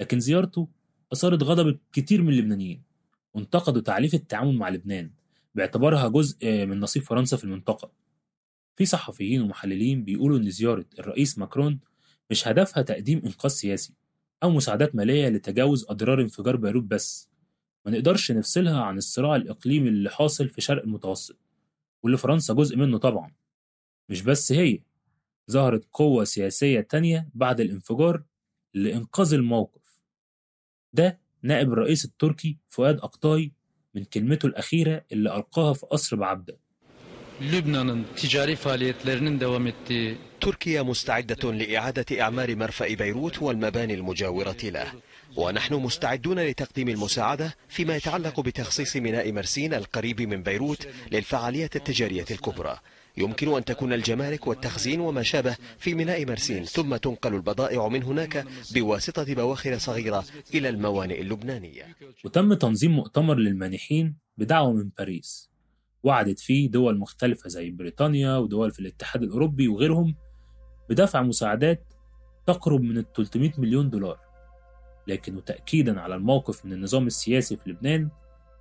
لكن 0.00 0.20
زيارته 0.20 0.68
أثارت 1.12 1.42
غضب 1.42 1.78
كتير 1.92 2.22
من 2.22 2.28
اللبنانيين 2.28 2.82
وانتقدوا 3.34 3.82
تعريف 3.82 4.14
التعامل 4.14 4.54
مع 4.54 4.68
لبنان. 4.68 5.10
باعتبارها 5.56 6.08
جزء 6.08 6.66
من 6.66 6.80
نصيب 6.80 7.02
فرنسا 7.02 7.36
في 7.36 7.44
المنطقة. 7.44 7.90
في 8.76 8.84
صحفيين 8.84 9.40
ومحللين 9.42 10.04
بيقولوا 10.04 10.38
إن 10.38 10.50
زيارة 10.50 10.84
الرئيس 10.98 11.38
ماكرون 11.38 11.80
مش 12.30 12.48
هدفها 12.48 12.82
تقديم 12.82 13.18
إنقاذ 13.24 13.50
سياسي 13.50 13.94
أو 14.42 14.50
مساعدات 14.50 14.94
مالية 14.94 15.28
لتجاوز 15.28 15.86
أضرار 15.88 16.20
انفجار 16.20 16.56
بيروت 16.56 16.84
بس. 16.84 17.28
ما 17.86 17.92
نقدرش 17.92 18.32
نفصلها 18.32 18.82
عن 18.82 18.96
الصراع 18.96 19.36
الإقليمي 19.36 19.88
اللي 19.88 20.10
حاصل 20.10 20.48
في 20.48 20.60
شرق 20.60 20.82
المتوسط 20.82 21.36
واللي 22.02 22.18
فرنسا 22.18 22.54
جزء 22.54 22.76
منه 22.76 22.98
طبعا. 22.98 23.32
مش 24.08 24.22
بس 24.22 24.52
هي 24.52 24.78
ظهرت 25.50 25.84
قوة 25.92 26.24
سياسية 26.24 26.80
تانية 26.80 27.28
بعد 27.34 27.60
الانفجار 27.60 28.22
لإنقاذ 28.74 29.34
الموقف. 29.34 30.02
ده 30.92 31.20
نائب 31.42 31.72
الرئيس 31.72 32.04
التركي 32.04 32.58
فؤاد 32.68 32.96
أقطاي 32.98 33.52
من 33.96 34.04
كلمته 34.04 34.46
الأخيرة 34.46 34.96
اللي 35.12 35.36
ألقاها 35.36 35.72
في 35.72 35.86
قصر 35.86 36.16
بعبدة. 36.16 36.56
Lübnan'ın 37.52 38.06
ticari 38.16 38.56
faaliyetlerinin 38.56 39.40
devam 39.40 39.66
ettiği 39.66 40.18
تركيا 40.40 40.82
مستعدة 40.82 41.52
لإعادة 41.52 42.20
إعمار 42.22 42.56
مرفأ 42.56 42.94
بيروت 42.94 43.42
والمباني 43.42 43.94
المجاورة 43.94 44.62
له. 44.76 44.88
ونحن 45.36 45.74
مستعدون 45.74 46.38
لتقديم 46.40 46.88
المساعدة 46.88 47.48
فيما 47.68 47.96
يتعلق 47.96 48.40
بتخصيص 48.40 48.96
ميناء 48.96 49.32
مرسين 49.32 49.74
القريب 49.74 50.22
من 50.22 50.42
بيروت 50.42 50.88
للفعالية 51.12 51.70
التجارية 51.76 52.24
الكبرى. 52.30 52.78
يمكن 53.18 53.56
أن 53.56 53.64
تكون 53.64 53.92
الجمارك 53.92 54.46
والتخزين 54.46 55.00
وما 55.00 55.22
شابه 55.22 55.56
في 55.78 55.94
ميناء 55.94 56.26
مرسين 56.26 56.64
ثم 56.64 56.96
تنقل 56.96 57.34
البضائع 57.34 57.88
من 57.88 58.02
هناك 58.02 58.44
بواسطة 58.74 59.34
بواخر 59.34 59.78
صغيرة 59.78 60.24
إلى 60.54 60.68
الموانئ 60.68 61.20
اللبنانية. 61.20 61.96
وتم 62.24 62.54
تنظيم 62.54 62.90
مؤتمر 62.90 63.34
للمانحين 63.34 64.16
بدعوة 64.38 64.72
من 64.72 64.90
باريس. 64.98 65.50
وعدت 66.02 66.40
فيه 66.40 66.70
دول 66.70 66.98
مختلفة 66.98 67.48
زي 67.48 67.70
بريطانيا 67.70 68.36
ودول 68.36 68.70
في 68.70 68.80
الاتحاد 68.80 69.22
الأوروبي 69.22 69.68
وغيرهم 69.68 70.14
بدفع 70.90 71.22
مساعدات 71.22 71.84
تقرب 72.46 72.80
من 72.80 72.98
ال 72.98 73.12
300 73.12 73.52
مليون 73.58 73.90
دولار. 73.90 74.18
لكن 75.06 75.36
وتأكيدا 75.36 76.00
على 76.00 76.14
الموقف 76.14 76.64
من 76.64 76.72
النظام 76.72 77.06
السياسي 77.06 77.56
في 77.56 77.70
لبنان 77.70 78.08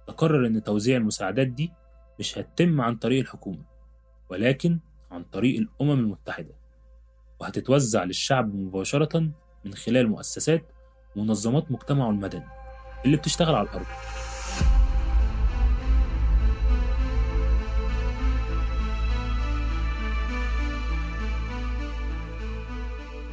تقرر 0.08 0.48
أن 0.48 0.64
توزيع 0.64 0.98
المساعدات 0.98 1.48
دي 1.48 1.72
مش 2.20 2.38
هتتم 2.38 2.82
عن 2.82 2.96
طريق 2.96 3.20
الحكومة. 3.20 3.75
ولكن 4.30 4.80
عن 5.12 5.24
طريق 5.24 5.60
الأمم 5.60 6.00
المتحدة 6.00 6.56
وهتتوزع 7.40 8.04
للشعب 8.04 8.56
مباشرة 8.56 9.32
من 9.66 9.74
خلال 9.74 10.10
مؤسسات 10.10 10.72
ومنظمات 11.16 11.72
مجتمعه 11.72 12.10
المدني 12.10 12.48
اللي 13.06 13.18
بتشتغل 13.18 13.56
على 13.56 13.70
الأرض. 13.70 13.86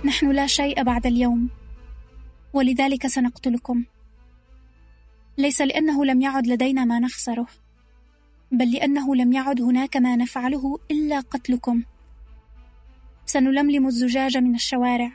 نحن 0.05 0.31
لا 0.31 0.47
شيء 0.47 0.83
بعد 0.83 1.07
اليوم 1.07 1.49
ولذلك 2.53 3.07
سنقتلكم. 3.07 3.85
ليس 5.39 5.61
لأنه 5.61 6.05
لم 6.05 6.23
يعد 6.23 6.47
لدينا 6.47 6.85
ما 6.85 6.99
نخسره. 6.99 7.62
بل 8.53 8.73
لأنه 8.73 9.17
لم 9.17 9.33
يعد 9.33 9.61
هناك 9.61 9.97
ما 9.97 10.17
نفعله 10.17 10.79
إلا 10.91 11.21
قتلكم. 11.21 11.83
سنلملم 13.27 13.87
الزجاج 13.87 14.37
من 14.37 14.55
الشوارع 14.55 15.13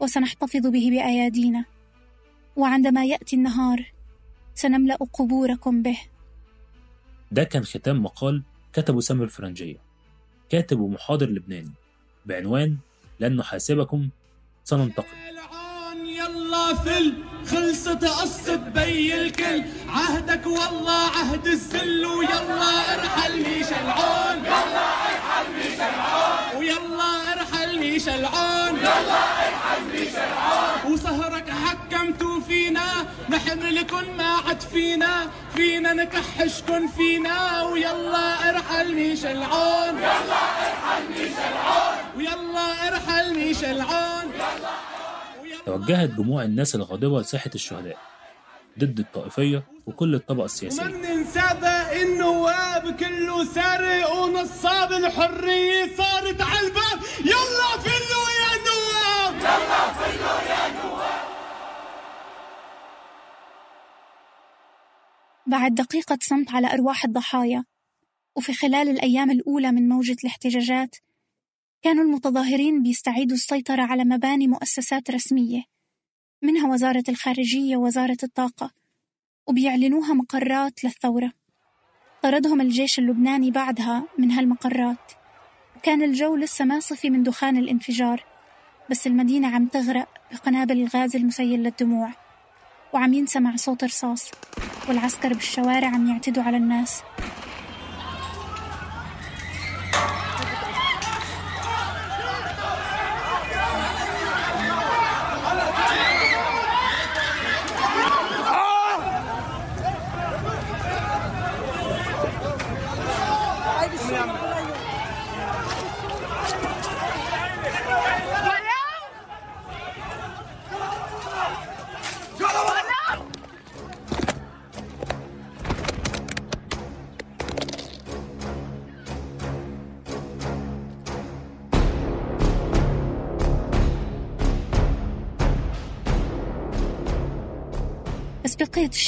وسنحتفظ 0.00 0.66
به 0.66 0.90
بأيادينا 0.90 1.64
وعندما 2.56 3.04
يأتي 3.04 3.36
النهار 3.36 3.92
سنملأ 4.54 4.96
قبوركم 4.96 5.82
به. 5.82 5.98
ده 7.32 7.44
كان 7.44 7.64
ختام 7.64 8.02
مقال 8.02 8.42
كتبه 8.72 9.00
سامر 9.00 9.24
الفرنجية 9.24 9.76
كاتب 10.48 10.80
ومحاضر 10.80 11.30
لبناني 11.30 11.72
بعنوان 12.26 12.76
لن 13.20 13.36
نحاسبكم 13.36 14.08
سننتقم 14.64 15.16
يلا 16.04 16.74
فل. 16.74 17.14
خلصت 17.50 18.04
قصة 18.04 18.56
بي 18.56 19.14
الكل. 19.14 19.64
عهدك 19.88 20.46
والله 20.46 21.10
عهد 21.18 21.46
الذل 21.46 22.06
ويلا 22.06 22.94
ارحل 22.94 23.36
ميش 23.36 23.66
العون. 23.68 24.44
يلا 24.44 24.88
ارحل 25.10 25.52
ميش 25.56 25.80
العون. 25.80 26.56
ويلا 26.58 27.32
ارحل 27.32 27.78
ميش 27.78 28.08
العون. 28.08 28.78
يلا 28.78 29.22
ارحل 29.48 29.82
ميش 29.92 30.14
العون. 30.14 30.92
وسهرك 30.92 31.50
حكمتوا 31.50 32.40
فينا 32.40 32.86
نحملكن 33.28 34.16
ما 34.16 34.36
عد 34.48 34.60
فينا 34.60 35.30
فينا 35.56 35.92
نكحشكن 35.92 36.88
فينا 36.88 37.62
ويلا 37.62 38.50
ارحل 38.50 38.94
ميش 38.94 39.24
العون. 39.24 39.98
يلا 39.98 40.42
ارحل 40.66 41.02
ميش 41.10 41.36
العون. 41.50 41.96
ويلا 42.16 42.88
ارحل 42.88 43.34
ميش 43.34 43.64
العون. 43.64 44.32
توجهت 45.66 46.10
جموع 46.10 46.44
الناس 46.44 46.74
الغاضبة 46.74 47.20
لساحة 47.20 47.50
الشهداء 47.54 47.96
ضد 48.78 48.98
الطائفية 48.98 49.62
وكل 49.86 50.14
الطبقة 50.14 50.44
السياسية. 50.44 50.82
ومن 50.82 51.20
نسابة 51.20 51.68
النواب 52.02 52.96
كله 52.96 53.44
سارق 53.44 54.12
ونصاب 54.14 54.92
الحرية 54.92 55.96
صارت 55.96 56.40
على 56.40 56.66
الباب 56.66 56.98
يلا 57.20 57.70
فلوا 57.82 58.28
يا 58.40 58.52
نواب 58.66 59.34
يلا 59.40 59.92
فلوا 59.92 60.40
يا 60.50 60.82
نواب. 60.82 61.30
بعد 65.46 65.74
دقيقة 65.74 66.18
صمت 66.22 66.50
على 66.50 66.72
أرواح 66.72 67.04
الضحايا 67.04 67.64
وفي 68.36 68.54
خلال 68.54 68.88
الأيام 68.88 69.30
الأولى 69.30 69.72
من 69.72 69.88
موجة 69.88 70.16
الاحتجاجات 70.24 70.96
كانوا 71.82 72.04
المتظاهرين 72.04 72.82
بيستعيدوا 72.82 73.36
السيطرة 73.36 73.82
على 73.82 74.04
مباني 74.04 74.48
مؤسسات 74.48 75.10
رسمية 75.10 75.62
منها 76.42 76.72
وزارة 76.72 77.04
الخارجية 77.08 77.76
ووزارة 77.76 78.16
الطاقة 78.22 78.70
وبيعلنوها 79.46 80.14
مقرات 80.14 80.84
للثورة. 80.84 81.32
طردهم 82.22 82.60
الجيش 82.60 82.98
اللبناني 82.98 83.50
بعدها 83.50 84.04
من 84.18 84.30
هالمقرات. 84.30 85.12
كان 85.82 86.02
الجو 86.02 86.36
لسه 86.36 86.64
ما 86.64 86.80
صفي 86.80 87.10
من 87.10 87.22
دخان 87.22 87.56
الانفجار 87.56 88.24
بس 88.90 89.06
المدينة 89.06 89.48
عم 89.48 89.66
تغرق 89.66 90.08
بقنابل 90.32 90.80
الغاز 90.80 91.16
المسيل 91.16 91.62
للدموع 91.62 92.12
وعم 92.94 93.14
ينسمع 93.14 93.56
صوت 93.56 93.84
رصاص 93.84 94.30
والعسكر 94.88 95.34
بالشوارع 95.34 95.88
عم 95.88 96.10
يعتدوا 96.10 96.42
على 96.42 96.56
الناس. 96.56 97.02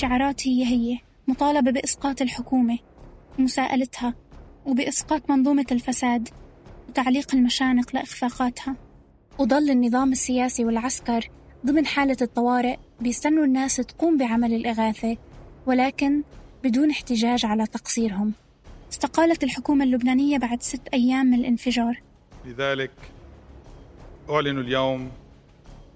الشعارات 0.03 0.49
هي 0.49 0.65
هي 0.65 0.99
مطالبة 1.29 1.71
بإسقاط 1.71 2.23
الحكومة 2.23 2.79
ومساءلتها 3.39 4.15
وبإسقاط 4.67 5.31
منظومة 5.31 5.67
الفساد 5.73 6.29
وتعليق 6.89 7.35
المشانق 7.35 7.95
لإخفاقاتها. 7.95 8.77
وظل 9.39 9.71
النظام 9.71 10.13
السياسي 10.13 10.65
والعسكر 10.65 11.29
ضمن 11.67 11.87
حالة 11.87 12.17
الطوارئ 12.23 12.77
بيستنوا 13.01 13.45
الناس 13.45 13.77
تقوم 13.77 14.19
بعمل 14.19 14.55
الإغاثة 14.55 15.17
ولكن 15.67 16.23
بدون 16.65 16.91
احتجاج 16.91 17.47
على 17.47 17.67
تقصيرهم. 17.67 18.33
استقالت 18.93 19.45
الحكومة 19.45 19.85
اللبنانية 19.85 20.39
بعد 20.39 20.63
ست 20.63 20.89
أيام 20.95 21.27
من 21.27 21.35
الانفجار. 21.39 22.03
لذلك 22.47 22.91
أعلن 24.31 24.59
اليوم 24.59 25.11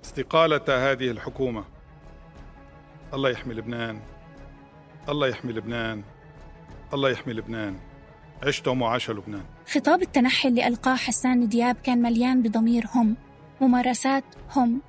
استقالة 0.05 0.93
هذه 0.93 1.11
الحكومة. 1.11 1.76
الله 3.15 3.31
يحمي 3.31 3.55
لبنان. 3.55 4.01
الله 5.09 5.29
يحمي 5.29 5.53
لبنان. 5.53 6.03
الله 6.95 7.11
يحمي 7.11 7.33
لبنان. 7.33 7.77
عشتم 8.43 8.83
وعاش 8.83 9.11
لبنان. 9.11 9.45
خطاب 9.71 10.03
التنحي 10.03 10.49
اللي 10.49 10.67
ألقاه 10.67 10.97
حسان 10.97 11.49
دياب 11.49 11.77
كان 11.85 12.03
مليان 12.03 12.43
بضمير 12.43 12.87
هم 12.95 13.17
ممارسات 13.61 14.25
هم 14.57 14.81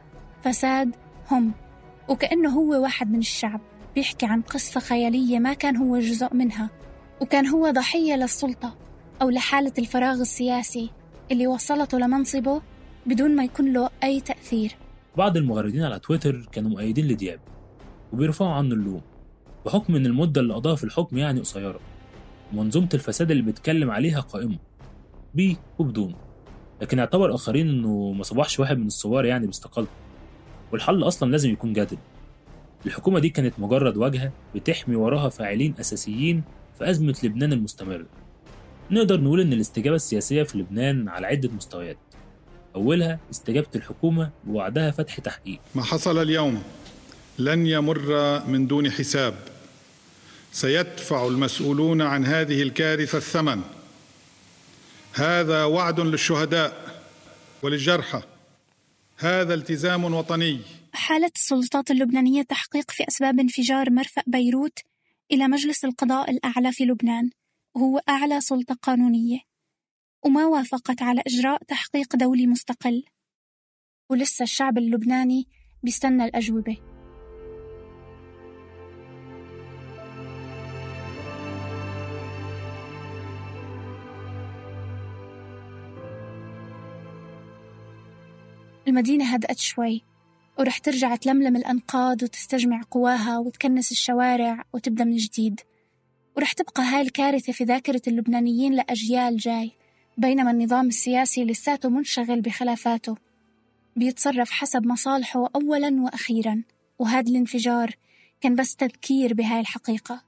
فساد 0.43 0.95
هم 1.31 1.53
وكأنه 2.09 2.49
هو 2.49 2.81
واحد 2.83 3.11
من 3.11 3.19
الشعب 3.19 3.61
بيحكي 3.95 4.25
عن 4.25 4.41
قصة 4.41 4.79
خيالية 4.79 5.39
ما 5.39 5.53
كان 5.53 5.77
هو 5.77 5.99
جزء 5.99 6.33
منها 6.33 6.69
وكان 7.21 7.47
هو 7.47 7.69
ضحية 7.69 8.15
للسلطة 8.15 8.75
أو 9.21 9.29
لحالة 9.29 9.73
الفراغ 9.79 10.21
السياسي 10.21 10.91
اللي 11.31 11.47
وصلته 11.47 11.99
لمنصبه 11.99 12.61
بدون 13.05 13.35
ما 13.35 13.43
يكون 13.43 13.73
له 13.73 13.89
أي 14.03 14.21
تأثير. 14.21 14.75
بعض 15.17 15.37
المغردين 15.37 15.83
على 15.83 15.99
تويتر 15.99 16.49
كانوا 16.51 16.69
مؤيدين 16.69 17.07
لدياب. 17.07 17.39
وبيرفعوا 18.13 18.51
عنه 18.51 18.75
اللوم 18.75 19.01
بحكم 19.65 19.95
إن 19.95 20.05
المدة 20.05 20.41
اللي 20.41 20.53
قضاها 20.53 20.75
في 20.75 20.83
الحكم 20.83 21.17
يعني 21.17 21.39
قصيرة. 21.39 21.79
ومنظومة 22.53 22.89
الفساد 22.93 23.31
اللي 23.31 23.43
بيتكلم 23.43 23.91
عليها 23.91 24.19
قائمة 24.19 24.57
بيه 25.33 25.55
وبدون. 25.79 26.15
لكن 26.81 26.99
اعتبر 26.99 27.35
آخرين 27.35 27.69
إنه 27.69 28.11
ما 28.11 28.23
صبحش 28.23 28.59
واحد 28.59 28.77
من 28.77 28.87
الثوار 28.87 29.25
يعني 29.25 29.45
باستقالته. 29.45 29.91
والحل 30.71 31.03
أصلا 31.03 31.31
لازم 31.31 31.49
يكون 31.51 31.73
جادل 31.73 31.97
الحكومة 32.85 33.19
دي 33.19 33.29
كانت 33.29 33.59
مجرد 33.59 33.97
واجهة 33.97 34.31
بتحمي 34.55 34.95
وراها 34.95 35.29
فاعلين 35.29 35.73
أساسيين 35.79 36.43
في 36.77 36.89
أزمة 36.89 37.15
لبنان 37.23 37.53
المستمرة 37.53 38.05
نقدر 38.91 39.21
نقول 39.21 39.41
إن 39.41 39.53
الاستجابة 39.53 39.95
السياسية 39.95 40.43
في 40.43 40.57
لبنان 40.57 41.09
على 41.09 41.27
عدة 41.27 41.49
مستويات. 41.49 41.97
أولها 42.75 43.19
استجابة 43.31 43.67
الحكومة 43.75 44.29
بوعدها 44.43 44.91
فتح 44.91 45.19
تحقيق. 45.19 45.59
ما 45.75 45.83
حصل 45.83 46.21
اليوم. 46.21 46.61
لن 47.39 47.67
يمر 47.67 48.43
من 48.47 48.67
دون 48.67 48.91
حساب. 48.91 49.35
سيدفع 50.51 51.27
المسؤولون 51.27 52.01
عن 52.01 52.25
هذه 52.25 52.61
الكارثة 52.61 53.17
الثمن. 53.17 53.61
هذا 55.13 55.63
وعد 55.63 55.99
للشهداء 55.99 57.03
وللجرحى. 57.61 58.21
هذا 59.17 59.53
التزام 59.53 60.03
وطني. 60.03 60.61
حالت 60.93 61.35
السلطات 61.35 61.91
اللبنانية 61.91 62.41
تحقيق 62.41 62.91
في 62.91 63.03
أسباب 63.07 63.39
انفجار 63.39 63.89
مرفأ 63.89 64.23
بيروت 64.27 64.79
إلى 65.31 65.47
مجلس 65.47 65.85
القضاء 65.85 66.31
الأعلى 66.31 66.71
في 66.71 66.83
لبنان. 66.83 67.29
وهو 67.75 68.01
أعلى 68.09 68.41
سلطة 68.41 68.77
قانونية. 68.81 69.39
وما 70.25 70.45
وافقت 70.45 71.01
على 71.01 71.21
إجراء 71.27 71.63
تحقيق 71.63 72.15
دولي 72.15 72.47
مستقل. 72.47 73.03
ولسه 74.09 74.43
الشعب 74.43 74.77
اللبناني 74.77 75.47
بيستنى 75.83 76.25
الأجوبة. 76.25 76.77
المدينة 88.87 89.25
هدأت 89.25 89.59
شوي 89.59 90.03
ورح 90.59 90.77
ترجع 90.77 91.15
تلملم 91.15 91.55
الأنقاض 91.55 92.23
وتستجمع 92.23 92.81
قواها 92.91 93.37
وتكنس 93.37 93.91
الشوارع 93.91 94.63
وتبدأ 94.73 95.03
من 95.03 95.15
جديد. 95.15 95.61
ورح 96.37 96.53
تبقى 96.53 96.83
هاي 96.83 97.01
الكارثة 97.01 97.53
في 97.53 97.63
ذاكرة 97.63 98.01
اللبنانيين 98.07 98.73
لأجيال 98.73 99.37
جاي 99.37 99.71
بينما 100.17 100.51
النظام 100.51 100.87
السياسي 100.87 101.45
لساته 101.45 101.89
منشغل 101.89 102.41
بخلافاته. 102.41 103.17
بيتصرف 103.95 104.51
حسب 104.51 104.85
مصالحه 104.85 105.49
أولا 105.55 106.01
وأخيرا 106.01 106.63
وهذا 106.99 107.29
الانفجار 107.31 107.95
كان 108.41 108.55
بس 108.55 108.75
تذكير 108.75 109.33
بهاي 109.33 109.59
الحقيقة. 109.59 110.23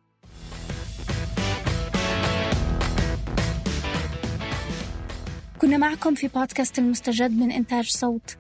كنا 5.62 5.78
معكم 5.78 6.16
في 6.16 6.28
بودكاست 6.28 6.80
المستجد 6.80 7.32
من 7.32 7.52
إنتاج 7.52 7.90
صوت 7.90 8.38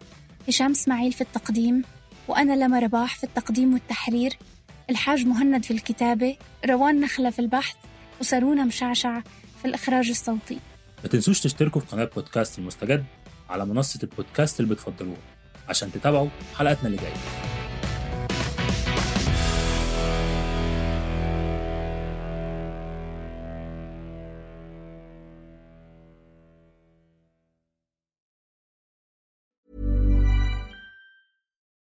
هشام 0.47 0.71
إسماعيل 0.71 1.11
في 1.11 1.21
التقديم 1.21 1.83
وأنا 2.27 2.53
لما 2.53 2.79
رباح 2.79 3.15
في 3.15 3.23
التقديم 3.23 3.73
والتحرير 3.73 4.33
الحاج 4.89 5.25
مهند 5.25 5.63
في 5.63 5.71
الكتابة 5.71 6.37
روان 6.69 6.99
نخلة 6.99 7.29
في 7.29 7.39
البحث 7.39 7.75
وسارونا 8.21 8.65
مشعشع 8.65 9.21
في 9.61 9.65
الإخراج 9.65 10.09
الصوتي. 10.09 10.59
ما 11.03 11.09
تنسوش 11.09 11.39
تشتركوا 11.41 11.81
في 11.81 11.87
قناة 11.87 12.09
بودكاست 12.15 12.59
المستجد 12.59 13.05
على 13.49 13.65
منصة 13.65 13.99
البودكاست 14.03 14.59
اللي 14.59 14.73
بتفضلوها 14.75 15.17
عشان 15.69 15.91
تتابعوا 15.91 16.29
حلقاتنا 16.57 16.87
اللي 16.87 16.97
جاية. 16.97 17.58